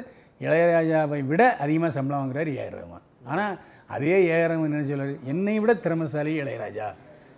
[0.47, 3.55] இளையராஜாவை விட அதிகமாக சம்பளம் வாங்குறார் ஏஆர் ரஹ்மான் ஆனால்
[3.95, 5.15] அதே ஏஆர் ரஹ்மான் என்ன சொல்லுவார்?
[5.33, 6.89] என்னை விட திறமசாலி இளையராஜா.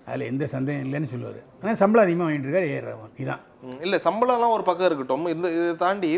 [0.09, 1.39] அதில் எந்த சந்தேகம் இல்லைன்னு சொல்லுவார்.
[1.61, 3.43] ஆனால் சம்பளம் அதிகமாக வாங்கிட்டு இருக்கார் ஏஆர் ரஹ்மான் இதுதான்
[3.87, 5.25] இல்லை சம்பளம்லாம் ஒரு பக்கம் இருக்கட்டும்.
[5.35, 6.11] இந்த இதை தாண்டி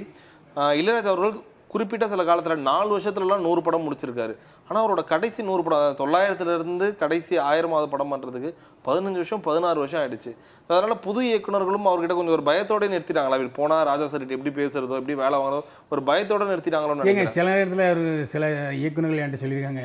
[0.80, 1.34] இளையராஜா அவர்கள்
[1.72, 4.34] குறிப்பிட்ட சில காலத்தில் நாலு வருஷத்துலலாம் நூறு படம் முடிச்சிருக்காரு.
[4.68, 8.50] ஆனா அவரோட கடைசி நூறு படம் அதாவது தொள்ளாயிரத்துல இருந்து கடைசி ஆயிரமாவது படம் பண்றதுக்கு
[8.86, 10.30] பதினஞ்சு வருஷம் பதினாறு வருஷம் ஆயிடுச்சு.
[10.70, 13.38] அதனால புது இயக்குனர்களும் அவர்கிட்ட கொஞ்சம் ஒரு பயத்தோட நிறுத்திட்டாங்களா?
[13.40, 15.62] இவர் போனா ராஜா சார் எப்படி பேசுறதோ எப்படி வேலை வாங்குறதோ
[15.94, 17.34] ஒரு பயத்தோட நினைக்கிறேன்.
[17.38, 18.46] சில நேரத்தில் ஒரு சில
[18.80, 19.84] இயக்குனர்கள் என்கிட்ட சொல்லியிருக்காங்க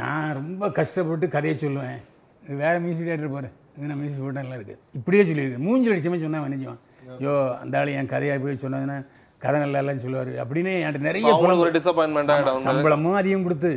[0.00, 2.00] நான் ரொம்ப கஷ்டப்பட்டு கதையை சொல்லுவேன்.
[2.42, 6.18] இது வேறு மியூசிக் டேரக்டர் பாரு இது நான் மியூசிக் போட்டால் நல்லா இருக்குது இப்படியே சொல்லியிருக்கேன் மூஞ்சில் அடிச்சமே
[6.24, 6.80] சொன்னால் நினைச்சுவான்
[7.18, 8.96] ஐயோ அந்த ஆள் என் கதையாக போய் சொன்னதுன்னா
[9.44, 10.32] கதை நல்லா இல்லைன்னு சொல்லுவார்.
[10.44, 13.72] அப்படின்னு என்கிட்ட நிறைய ஒரு டிசப்பாயின்மெண்ட் ஆகிடும் சம்பளமும் அதிகம் கொடுத்து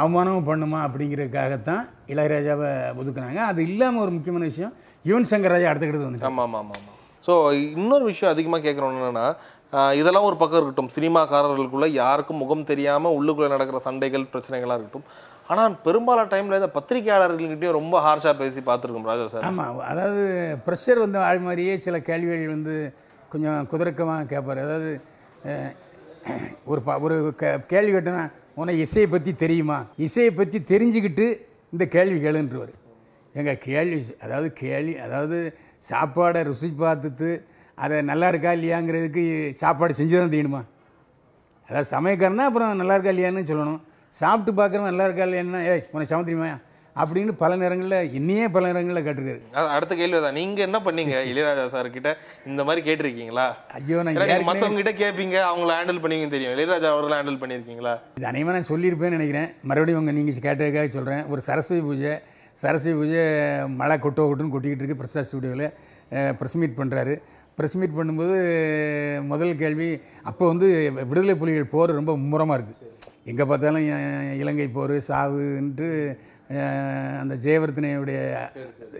[0.00, 2.68] அவமானமும் பண்ணுமா அப்படிங்கிறதுக்காகத்தான் இளையராஜாவை
[3.00, 3.40] ஒதுக்குனாங்க.
[3.50, 4.74] அது இல்லாமல் ஒரு முக்கியமான விஷயம்
[5.08, 7.32] யுவன் சங்கர் ராஜா அடுத்த கிட்ட வந்துட்டாங்க ஆமாம் ஆமாம் ஆமாம் ஸோ
[7.78, 9.26] இன்னொரு விஷயம் அதிகமாக கேட்குறோம் என்னன்னா
[10.00, 10.92] இதெல்லாம் ஒரு பக்கம் இருக்கட்டும்.
[10.94, 15.04] சினிமாக்காரர்களுக்குள்ள யாருக்கும் முகம் தெரியாமல் உள்ளுக்குள்ளே நடக்கிற சண்டைகள் பிரச்சனைகளாக இருக்கட்டும்.
[15.52, 19.46] ஆனால் பெரும்பாலான டைமில் இந்த பத்திரிகையாளர்கள்கிட்டயும் ரொம்ப ஹார்ஷாக பேசி பார்த்துருக்கோம் ராஜா சார்.
[19.50, 20.24] ஆமாம் அதாவது
[20.66, 22.76] ப்ரெஷர் வந்து ஆள் மாதிரியே சில கேள்விகள் வந்து
[23.32, 24.60] கொஞ்சம் குதிரக்கமாக கேட்பார்.
[24.66, 24.90] அதாவது
[26.70, 28.24] ஒரு ப ஒரு கே கேள்வி கேட்டோன்னா
[28.60, 29.78] உனக்கு இசையை பற்றி தெரியுமா?
[30.06, 31.26] இசையை பற்றி தெரிஞ்சுக்கிட்டு
[31.74, 32.72] இந்த கேள்வி கேளுன்றவர்.
[33.34, 35.38] எங்கள் கேள்வி அதாவது கேள்வி அதாவது
[35.90, 37.30] சாப்பாடை ருசி பார்த்துட்டு
[37.84, 39.22] அதை நல்லா இருக்கா இல்லையாங்கிறதுக்கு
[39.60, 40.62] சாப்பாடு செஞ்சு தான் தெரியணுமா
[41.68, 43.80] அதாவது சமயக்காரனா அப்புறம் நல்லா இருக்கா இல்லையான்னு சொல்லணும்.
[44.14, 46.56] சாப்பிட்டு பார்க்குறவன் நல்லா இருக்கா இல்லையான்னா ஏய் உனக்கு சமைக்க
[47.02, 49.40] அப்படின்னு பல நேரங்களில் என்னையே பல நேரங்களில் கேட்டிருக்காரு.
[49.76, 51.14] அடுத்த கேள்வி தான் நீங்கள் என்ன பண்ணீங்க?
[51.30, 52.10] இளையராஜா சார் கிட்ட
[52.50, 53.46] இந்த மாதிரி கேட்டிருக்கீங்களா?
[53.78, 56.54] ஐயோ நான் மற்றவங்க கிட்ட கேட்பீங்க அவங்கள ஹேண்டில் பண்ணுவீங்க தெரியும்.
[56.56, 57.94] இளையராஜா அவர்களை ஹேண்டில் பண்ணியிருக்கீங்களா?
[58.18, 59.50] இது அனைவரும் நான் சொல்லியிருப்பேன்னு நினைக்கிறேன்.
[59.70, 62.14] மறுபடியும் உங்கள் நீங்கள் கேட்டதுக்காக சொல்கிறேன் ஒரு சரஸ்வதி பூஜை
[62.62, 63.22] சரஸ்வதி பூஜை
[63.80, 65.68] மழை கொட்டோ கொட்டுன்னு கொட்டிக்கிட்டு இருக்கு பிரசாத் ஸ்டுடியோவில்
[66.38, 67.14] ப்ரெஸ் மீட் பண்ணுறாரு
[67.58, 68.36] ப்ரெஸ் மீட் பண்ணும்போது
[69.30, 69.88] முதல் கேள்வி
[70.30, 70.66] அப்போ வந்து
[71.10, 72.88] விடுதலை புலிகள் போர் ரொம்ப மும்முரமாக இருக்குது
[73.30, 73.86] எங்கே பார்த்தாலும்
[74.42, 75.88] இலங்கை போர் சாவுன்ட்டு
[77.22, 78.18] அந்த ஜெயவர்த்தனையுடைய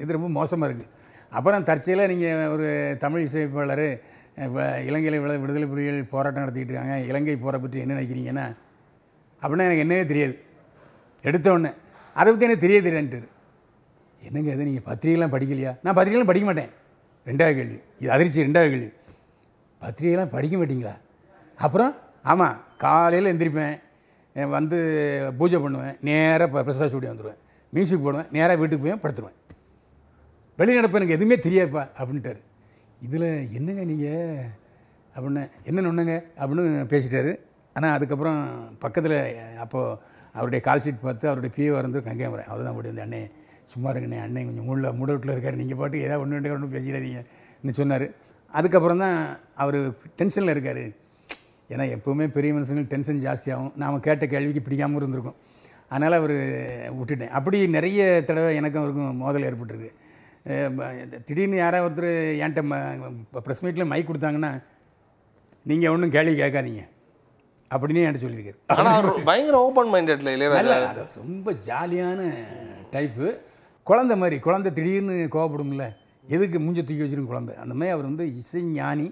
[0.02, 0.92] இது ரொம்ப மோசமாக இருக்குது
[1.38, 2.68] அப்புறம் தற்செயலாக நீங்கள் ஒரு
[3.04, 3.84] தமிழ் இசையமைப்பாளர்
[4.88, 6.96] இலங்கையில் விட விடுதலை புலிகள் போராட்டம் நடத்திக்கிட்டு இருக்காங்க.
[7.10, 8.46] இலங்கை போகிற பற்றி என்ன நினைக்கிறீங்கன்னா
[9.42, 10.34] அப்படின்னா எனக்கு என்னவே தெரியாது.
[11.28, 11.72] எடுத்தோடனே
[12.20, 13.20] அதை பற்றி எனக்கு தெரிய தெரியான்ட்டு
[14.28, 14.68] என்னங்க இது?
[14.68, 15.72] நீங்கள் பத்திரிகைலாம் படிக்கலையா?
[15.84, 16.72] நான் பத்திரிகைலாம் படிக்க மாட்டேன்.
[17.28, 17.78] ரெண்டாவது கேள்வி.
[18.00, 18.90] இது அதிர்ச்சி ரெண்டாவது கேள்வி.
[19.82, 20.94] பத்திரிகைலாம் படிக்க மாட்டீங்களா?
[21.64, 21.92] அப்புறம்
[22.32, 23.76] ஆமாம் காலையில் எந்திரிப்பேன்.
[24.56, 24.78] வந்து
[25.38, 27.40] பூஜை பண்ணுவேன் நேராக பிரசாத் ஸ்டுடியோ வந்துடுவேன்
[27.72, 29.36] மியூசிக் போடுவேன் நேராக வீட்டுக்கு போய் படுத்துருவேன்.
[30.60, 32.40] வெளிநடப்பு எனக்கு எதுவுமே தெரியாதுப்பா அப்படின்ட்டாரு.
[33.06, 34.46] இதில் என்னங்க நீங்கள்
[35.14, 37.32] அப்படின்னு என்ன ஒன்றுங்க அப்படின்னு பேசிட்டாரு.
[37.76, 38.40] ஆனால் அதுக்கப்புறம்
[38.84, 39.18] பக்கத்தில்
[39.64, 39.96] அப்போது
[40.38, 43.20] அவருடைய கால் ஷீட் பார்த்து அவருடைய பிஏ வந்து கங்கையாமரன் அவர் தான் அப்படி வந்து அண்ணே
[43.72, 45.58] சும்மா இருங்கண்ணே அண்ணன் கொஞ்சம் மூணில் மூட வீட்டில் இருக்கார்.
[45.60, 48.06] நீங்கள் பாட்டு ஏதாவது ஒன்று ரெண்டு ஒன்று பேசிடாதீங்கன்னு சொன்னார்.
[48.58, 49.16] அதுக்கப்புறம் தான்
[49.62, 49.78] அவர்
[50.20, 50.84] டென்ஷனில் இருக்கார்.
[51.72, 53.72] ஏன்னா எப்போவுமே பெரிய மனுஷங்களுக்கு டென்ஷன் ஜாஸ்தியாகும்.
[53.82, 55.38] நாம் கேட்ட கேள்விக்கு பிடிக்காமல் இருந்திருக்கும்.
[55.92, 56.34] அதனால் அவர்
[56.98, 57.34] விட்டுட்டேன்.
[57.38, 59.90] அப்படி நிறைய தடவை எனக்கும் அவருக்கும் மோதல் ஏற்பட்டிருக்கு.
[61.28, 62.12] திடீர்னு யாராவது ஒருத்தர்
[62.44, 62.62] என்கிட்ட
[63.46, 64.52] ப்ரெஸ் மீட்டில் மைக் கொடுத்தாங்கன்னா
[65.70, 66.82] நீங்கள் ஒன்றும் கேள்வி கேட்காதீங்க.
[67.74, 69.24] அப்படின்னு என்கிட்ட சொல்லியிருக்காரு.
[69.30, 70.30] பயங்கர ஓப்பன் மைண்டட்ல
[70.90, 72.20] அது ரொம்ப ஜாலியான
[72.94, 73.26] டைப்பு
[73.90, 75.84] குழந்தை மாதிரி குழந்தை திடீர்னு கோவப்படும்ல.
[76.34, 77.54] எதுக்கு மூஞ்ச தூக்கி வச்சிருக்கும் குழந்தை?
[77.64, 79.08] அந்த மாதிரி அவர் வந்து இசை ஞானி.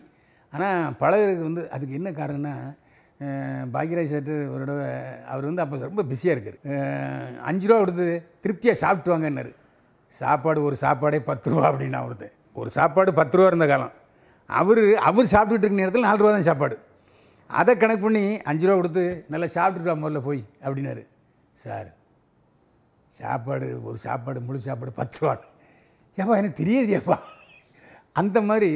[0.55, 2.55] ஆனால் பழகிறதுக்கு வந்து அதுக்கு என்ன காரணம்னா
[3.75, 4.89] பாக்யராஜ் சார் ஒரு தடவை
[5.33, 6.59] அவர் வந்து அப்போ ரொம்ப பிஸியாக இருக்கார்.
[7.49, 8.07] அஞ்சு ரூபா கொடுத்து
[8.45, 9.51] திருப்தியாக சாப்பிட்டு வாங்கன்னாரு.
[10.21, 12.29] சாப்பாடு ஒரு சாப்பாடே பத்து ரூபா அப்படின்னு அவருது.
[12.61, 13.95] ஒரு சாப்பாடு பத்து ரூபா இருந்த காலம்.
[14.61, 16.77] அவர் அவர் சாப்பிட்டுட்டு இருக்க நேரத்தில் நாலு ரூபா தான் சாப்பாடு.
[17.51, 21.03] அதை கணக்கு பண்ணி அஞ்சு ரூபா கொடுத்து நல்லா சாப்பிட்டுட்டு முதல்ல போய் அப்படின்னாரு.
[21.65, 21.89] சார்
[23.15, 25.47] சாப்பாடு ஒரு சாப்பாடு முழு சாப்பாடு பத்து ரூபான்னு.
[26.19, 27.19] ஏப்பா எனக்கு தெரியாதுப்பா
[28.21, 28.71] அந்த மாதிரி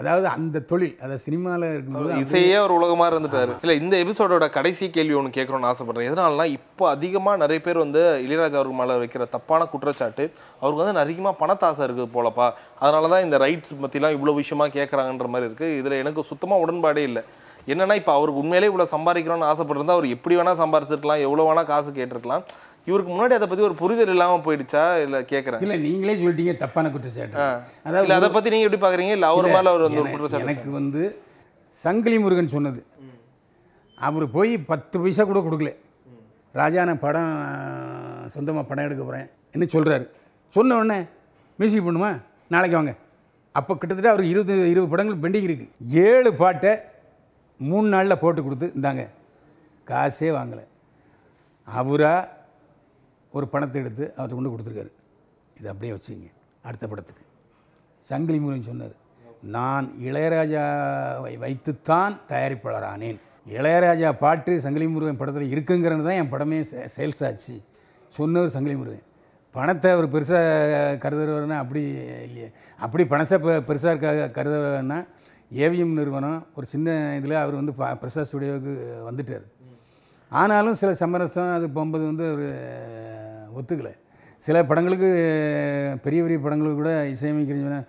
[0.00, 3.52] அதாவது அந்த தொழில் அதாவது சினிமாவில் இருக்கும்போது இசையே ஒரு உலகமா இருந்துட்டாரு.
[3.64, 6.08] இல்ல இந்த எபிசோடோட கடைசி கேள்வி ஒன்று கேட்கணும்னு ஆசைப்படுறேன்.
[6.10, 10.26] எதனாலனா இப்போ அதிகமா நிறைய பேர் வந்து இளையராஜா அவருக்கு மேல வைக்கிற தப்பான குற்றச்சாட்டு
[10.60, 12.48] அவருக்கு வந்து அதிகமா பணத்தாசை இருக்குது போலப்பா.
[12.84, 15.68] அதனால தான் இந்த ரைட்ஸ் பத்திலாம் இவ்வளவு விஷயமா கேட்குறாங்கன்ற மாதிரி இருக்கு.
[15.82, 17.24] இதுல எனக்கு சுத்தமா உடன்பாடே இல்லை.
[17.72, 22.44] என்னன்னா இப்போ அவருக்கு உண்மையிலே இவ்வளவு சம்பாதிக்கணும்னு ஆசைப்பட்டிருந்தா அவர் எப்படி வேணா சம்பாரிச்சிருக்கலாம் எவ்வளவு வேணா காசு கேட்டிருக்கலாம்.
[22.88, 24.84] இவருக்கு முன்னாடி அதை பத்தி ஒரு புரிதல் இல்லாம போயிடுச்சா?
[25.04, 27.34] இல்ல கேட்குறேன் இல்லை நீங்களே சொல்லிட்டீங்க தப்பான குற்றச்சாட்டு.
[28.04, 29.14] இல்ல அதை பத்தி நீங்க எப்படி பாக்குறீங்க?
[29.18, 31.02] இல்ல அவர் மேல அவர் வந்து குற்றச்சாட்டு எனக்கு வந்து
[31.82, 32.80] சங்கிலி முருகன் சொன்னது.
[33.98, 35.72] அவர் போய் பத்து பைசா கூட கொடுக்கல.
[36.60, 37.34] ராஜா நான் படம்
[38.34, 40.06] சொந்தமாக படம் எடுக்க போகிறேன் என்ன சொல்கிறாரு
[40.54, 40.98] சொன்ன உடனே
[41.58, 42.10] மியூசிக் பண்ணுமா
[42.54, 42.92] நாளைக்கு வாங்க.
[43.58, 45.70] அப்போ கிட்டத்தட்ட அவர் இருபது இருபது படங்கள் பெண்டிங் இருக்குது
[46.08, 46.72] ஏழு பாட்டை
[47.70, 49.04] மூணு நாளில் போட்டு கொடுத்து இந்தாங்க
[49.90, 50.64] காசே வாங்கலை.
[51.66, 52.28] அவராக
[53.32, 54.92] ஒரு பணத்தை எடுத்து அவர்கிட்ட கொண்டு கொடுத்துருக்காரு.
[55.58, 56.30] இதை அப்படியே வச்சுங்க
[56.62, 57.22] அடுத்த படத்துக்கு.
[57.98, 59.08] சங்கிலி முருகன் சொன்னார்
[59.42, 63.20] நான் இளையராஜாவை வைத்துத்தான் தயாரிப்பாளரானேன்.
[63.48, 67.60] இளையராஜா பாட்டு சங்கிலி முருகன் படத்தில் இருக்குங்கிறது தான் என் படமே சேல்ஸ் ஆச்சு.
[68.08, 69.02] சொன்னவர் சங்கிலி முருகன்.
[69.50, 72.50] பணத்தை அவர் பெருசாக கருதுறவர்னா அப்படி இல்லையே.
[72.78, 75.06] அப்படி பணத்தை பெருசாக இருக்க கருதுறவர்னா
[75.52, 79.44] ஏவிஎம் நிறுவனம் ஒரு சின்ன இதில் அவர் வந்து ப- பிரசாத் ஸ்டுடியோவுக்கு வந்துட்டார்.
[80.32, 82.46] ஆனாலும் சில சமரசம் அது போகும்போது வந்து அவர்
[83.58, 83.92] ஒத்துக்கலை.
[84.38, 85.08] சில படங்களுக்கு
[86.02, 87.80] பெரிய பெரிய படங்களுக்கு கூட இசையமைக்கிறீங்கன்னா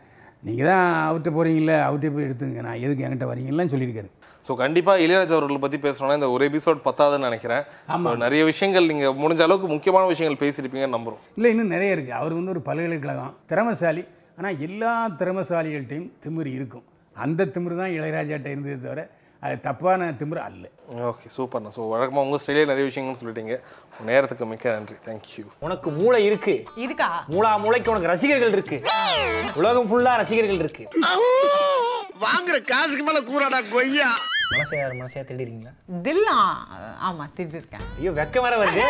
[0.44, 4.10] நீங்கள் தான் அவர்கிட்ட போகிறீங்களே அவர்கிட்ட போய் எடுத்துங்க நான் எதுக்கு என்கிட்ட வரீங்கலாம் சொல்லியிருக்காரு.
[4.48, 7.64] ஸோ கண்டிப்பா இளையராஜா அவர்களை பத்தி பேசணும்னா இந்த ஒரு எபிசோட் பத்தாதுன்னு நினைக்கிறேன்.
[7.88, 11.22] So, நிறைய விஷயங்கள் நீங்க முடிஞ்ச அளவுக்கு முக்கியமான விஷயங்கள் பேசியிருப்பீங்கன்னு நம்புறோம்.
[11.36, 14.06] இல்லை இன்னும் நிறைய இருக்குது அவர் வந்து ஒரு பல்கலைக்கழகம் திறமசாலி.
[14.38, 16.86] ஆனால் எல்லா திறமசாலிகள்கிட்டையும் திமிரு இருக்கும்.
[17.16, 19.10] அந்த திமிரு தான் இளையராஜாட்ட இருந்ததே தவிர
[19.46, 20.66] அது தப்பான திமிரு அல்ல.
[21.10, 23.56] ஓகே சூப்பர்ண்ணா ஸோ வழக்கமாக உங்கள் ஸ்டைலே நிறைய விஷயங்கள் சொல்லிட்டீங்க.
[24.10, 24.96] நேரத்துக்கு மிக்க நன்றி.
[25.08, 26.56] தேங்க்யூ உனக்கு மூளை இருக்கு.
[26.86, 27.10] இருக்கா?
[27.34, 28.78] மூளா மூளைக்கு உனக்கு ரசிகர்கள் இருக்கு.
[29.62, 30.86] உலகம் ஃபுல்லா ரசிகர்கள் இருக்கு.
[32.26, 34.10] வாங்குற காசுக்கு மேல கூறாடா கொய்யா.
[34.54, 35.72] மனசையா மனசையா தேடிறீங்களா?
[36.06, 36.38] தில்லா.
[37.08, 38.84] ஆமா திட்டிருக்கேன் ஐயோ வெக்கம் வர வருது.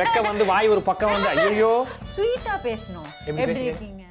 [0.00, 1.72] வெக்கம் வந்து வாய் ஒரு பக்கம் வந்து ஐயோ
[2.14, 3.10] ஸ்வீட்டா பேசணும்.
[3.30, 3.60] எப்படி?
[3.70, 4.01] இருக்கீங்க?